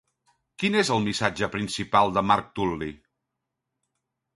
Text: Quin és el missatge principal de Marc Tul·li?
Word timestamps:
Quin 0.63 0.77
és 0.83 0.89
el 0.95 1.03
missatge 1.03 1.51
principal 1.57 2.17
de 2.19 2.27
Marc 2.33 2.51
Tul·li? 2.61 2.93